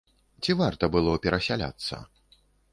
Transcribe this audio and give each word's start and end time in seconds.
Ці 0.47 0.55
варта 0.61 0.89
было 0.95 1.15
перасяляцца? 1.27 2.03